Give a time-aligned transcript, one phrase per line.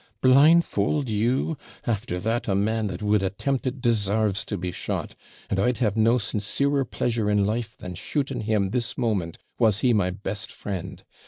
[0.19, 1.59] Blindfold you!
[1.85, 5.13] after that, the man that would attempt it DESARVES to be shot;
[5.47, 9.93] and I'd have no sincerer pleasure in life than shooting him this moment, was he
[9.93, 11.03] my best friend.